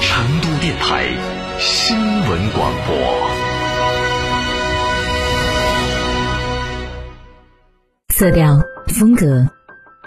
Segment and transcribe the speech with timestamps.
[0.00, 1.06] 成都电台
[1.58, 3.30] 新闻广播。
[8.08, 9.48] 色调、风格，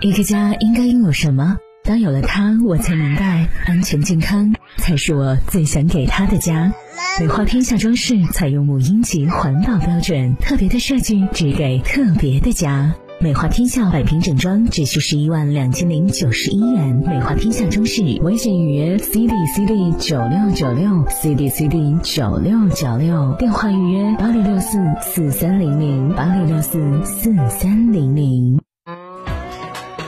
[0.01, 1.57] 一个家应该拥有什么？
[1.83, 6.71] 当有了它，我才明白，安全健康才是我最想给他的家。
[7.19, 12.95] 美化天下装饰采用母婴级环保标准，特别的设计只给特别的家。
[13.23, 17.01] 美华天下百平整装只需十一万两千零九十一元。
[17.07, 28.59] 美华天下装饰微信预约 C D C D 九六九六 C D C D 九六九六，电话预约八六六四四三零零八六六四四三零零。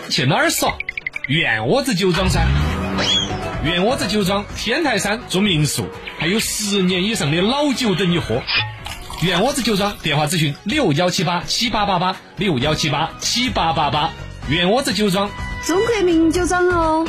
[0.10, 0.74] 去哪儿耍？
[1.30, 2.46] 院窝子酒庄噻！
[3.64, 5.86] 院窝子酒庄天台山住民宿，
[6.18, 8.42] 还有十年以上的老酒等你喝。
[9.22, 14.12] 院窝子酒庄电话咨询六幺七八七八八八六幺七八七八八八。
[14.50, 15.30] 远窝子酒庄，
[15.64, 17.08] 中国名酒庄哦。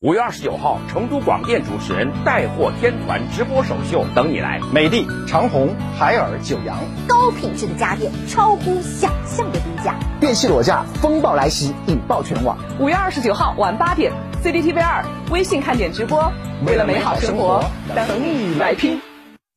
[0.00, 4.60] 五月二十九号，成都广电主持人带货天团直播首秀等你来。
[4.72, 9.94] 美的、长虹、海尔、九阳，高品质的家电，超乎想象的低价。
[10.20, 12.58] 电器裸价风暴来袭，引爆全网。
[12.80, 14.12] 五月二十九号晚八点
[14.42, 16.30] ，CCTV 二微信看点直播，
[16.66, 19.00] 为了美好生活，等你来拼。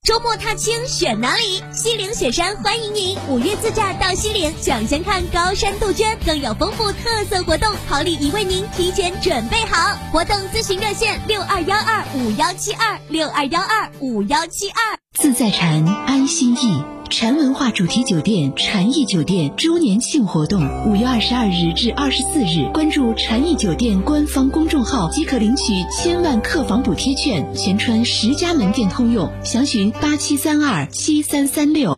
[0.07, 1.61] 周末踏青选哪里？
[1.73, 9.97] 西岭雪山欢迎您，五月自驾到西岭，抢先看高山杜鹃，更有丰富特色活动，好礼已为您提前准备好。
[10.13, 14.97] 活动咨询热线六二幺二五幺七二六二幺二五幺七二。
[15.19, 16.96] 自在禅安心意。
[17.09, 31.97] 禅文化主题酒店禅意酒店周年庆活动，五月二十二日至二十四日，关注禅意酒店官方公众号即可领取千万客房补贴券，全川十家门店通用，详询八七三二七三三六。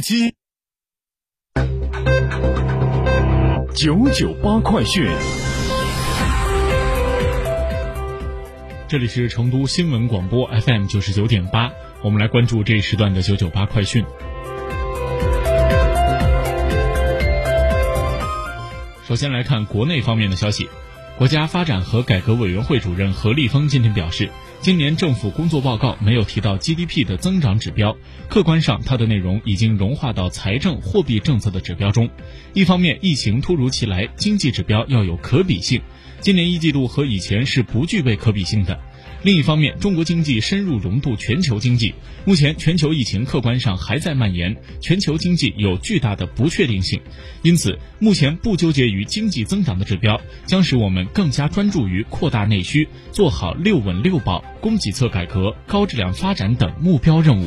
[0.00, 0.36] 七。
[3.74, 5.04] 九九八快讯，
[8.86, 11.72] 这里是成都新闻广播 FM 九十九点八，
[12.04, 14.04] 我们来关注这一时段的九九八快讯。
[19.04, 20.68] 首先来看国内方面的消息，
[21.22, 24.28] 国家发展和改革委员会主任何立峰今天表示，
[24.60, 27.96] 今年政府工作报告没有提到 GDP 的增长指标，
[28.28, 32.10] 客观上它的内容已经融化到财政货币政策的指标中。
[32.54, 35.80] 一方面，疫情突如其来，经济指标要有可比性，
[36.18, 38.80] 今年一季度和以前是不具备可比性的。
[39.24, 41.94] 另一方面，中国经济深入融入全球经济，
[42.24, 47.00] 目前全球疫情客观上还在蔓延，全球经济有巨大的不确定性，
[47.42, 57.46] 因此目前不纠结于经济增长的指标，将使我们更加专注于扩大内需，做好六稳六保、供给侧改革、高质量发展等目标任务。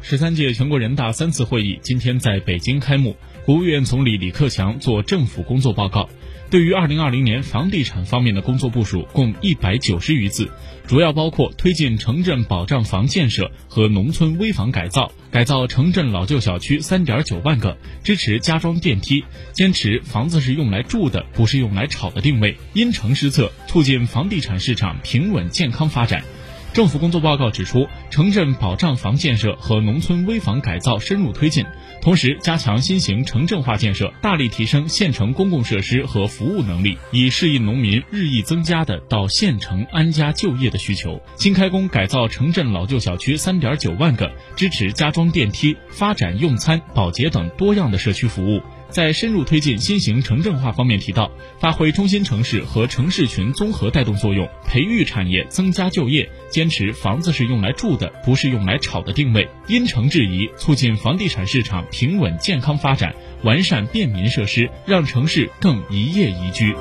[0.00, 6.08] 十三届全国人大三次会议今天在北京开幕，国务院总理李克强作政府工作报告。
[6.50, 10.50] 对于二零二零年房地产方面的工作部署共一百九十余字，
[10.86, 19.22] 主要包括推进城镇保障房建设和农村危房改造，改造城镇老旧小区三点九万个，支持加装电梯，
[19.52, 26.24] 坚持房子是用来住的，不是用来炒的定位，因城施策，促进房地产市场平稳健康发展。
[26.72, 31.64] 政府工作报告指出，城镇保障房建设和农村危房改造深入推进，
[32.00, 41.20] 同时加强新型城镇化建设，大力提升县城公共设施和服务能力，以适应农民日益增加的到县城安家就业的需求。
[41.36, 48.62] 新开工改造城镇老旧小区三点九万个，支持加装电梯，发展用餐、保洁等多样的社区服务。
[48.90, 51.30] 在深入推进新型城镇化方面提到，
[51.60, 66.74] 发挥中心城市和城市群综合带动作用，培育产业，增加就业，坚持房子是用来住的，不是用来炒的定位，因城制宜，促进房地产市场平稳健康发展，完善便民设施，让城市更宜业宜居。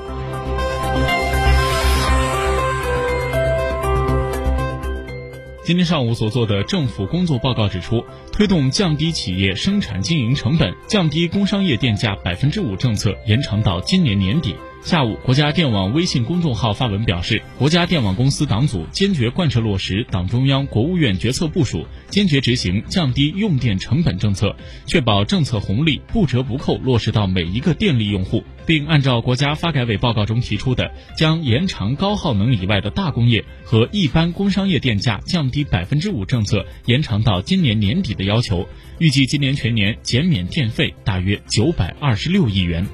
[5.68, 14.56] 今天上午所做的政府工作报告指出，推动降低企业生产经营成本、降低工商业电价百分之五政策延长到今年年底。
[14.88, 24.56] 下午，国家电网微信公众号发文表示，国家电网公司党组坚决贯彻落实党中央、国务院决策部署，坚决执行降低用电成本政策，
[24.86, 38.66] 确保政策红利不折不扣落实到每一个电力用户，并按照国家发改委报告中提出的，将延长高耗能以外的大工业和一般工商业电价降低百分之五政策延长到今年年底的要求，
[39.00, 42.88] 预计今年全年减免电费大约九百二十六亿元。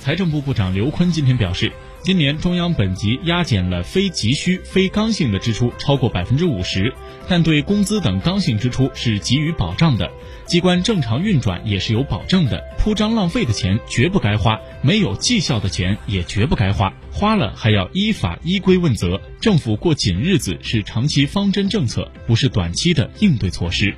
[0.00, 1.70] 财政部部长刘昆今天表示，
[2.02, 6.92] 今年中央本级压减了非急需、非刚性的支出超过百分之五十，
[7.28, 10.10] 但对工资等刚性支出是给予保障的，
[10.46, 12.64] 机关正常运转也是有保证的。
[12.78, 19.20] 铺张浪费的钱绝不该花，没有绩效的钱也绝不该花，花了还要依法依规问责。
[19.38, 23.94] 政府过紧日子是长期方针政策，不是短期的应对措施。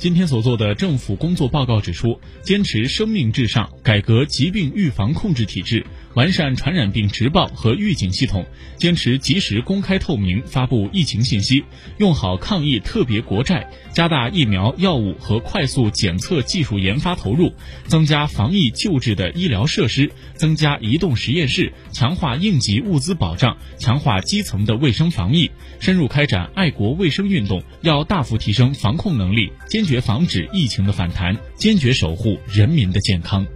[0.00, 5.84] 今天所做的政府工作报告指出，坚持生命至上，改革疾病预防控制体制，
[6.14, 8.44] 完善传染病直报和预警系统，
[8.76, 11.64] 坚持及时公开透明发布疫情信息，
[11.98, 17.54] 用好抗疫特别国债，加大疫苗、药物和快速检测技术研发投入，
[17.86, 30.00] 增加防疫救治的医疗设施，增加移动实验室，强化应急物资保障，强化基层的卫生防疫，深入开展爱国卫生运动，要大幅提升防控能力，坚决。
[30.00, 33.46] 防止疫情的反弹，坚决守护人民的健康。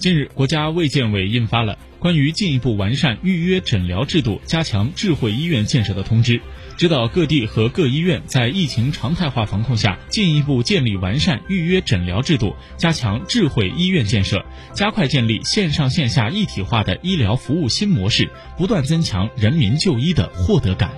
[0.00, 6.40] 近日，国家卫健委印发了关于进一步完善预约诊疗制度、加强智慧医院建设的通知。
[6.78, 14.42] 指导各地和各医院在疫情常态化防控下，进一步建立完善预约诊疗制度，加强智慧医院建设，
[14.72, 20.90] 加快建立线上线下一体化的医疗服务新模式，不断增强人民就医的获得感。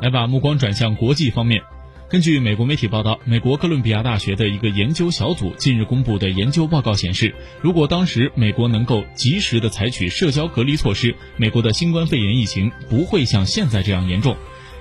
[0.00, 1.60] 来，把目光转向国际方面。
[2.08, 14.36] 根据美国媒体报道，美国哥伦比亚大学的一个研究小组近日公布的研究报告显示，如果当时美国能够及时的采取社交隔离措施，美国的新冠肺炎疫情不会像现在这样严重。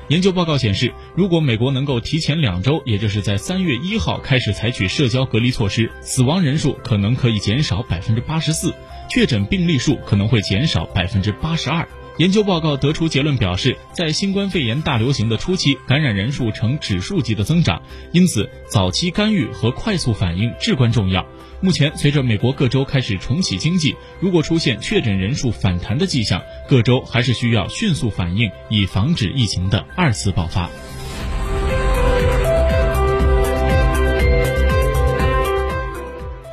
[0.10, 8.71] 研究报告显示，如果美国能够提前两周，也就是在三月一号开始采取社交隔离措施，死亡人数可能可以减少百分之八十四，
[9.10, 11.88] 确诊病例数可能会减少百分之八十二。
[12.17, 17.81] 研究报告得出结论，表示在新冠肺炎大流行的初期，感染人数呈指数级的增长，
[18.13, 21.25] 因此早期干预和快速反应至关重要。
[21.59, 30.69] 目前，随着美国各州开始重启经济，如果出现确诊人数反弹的迹象，各州还是需要迅速反应，以防止疫情的二次爆发。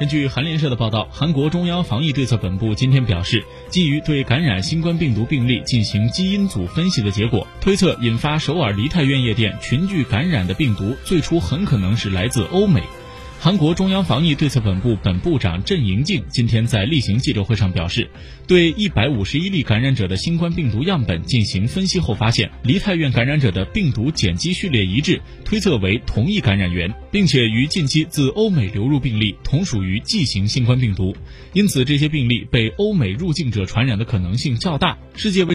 [0.02, 12.82] 根据韩联社的报道，韩国中央防疫对策本部今天表示，基于对感染新冠病毒病例进行基因组分析的结果，推测引发首尔梨泰院夜店群聚感染的病毒最初很可能是来自欧美。
[13.44, 18.08] 韩国中央防疫对策本部本部长郑迎静今天在例行记者会上表示，
[18.46, 31.16] 对一百五十一例感染者的新冠病毒样本进行分析后发现，梨泰院感染者的病毒碱基序列一致，推测为同一感染源，并且与近期自欧美流入病例同属于 G 型新冠病毒，
[31.52, 34.96] 因此这些病例被欧美入境者传染的可能性较大。
[35.16, 35.50] 世界卫